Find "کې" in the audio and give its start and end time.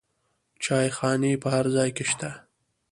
1.95-2.03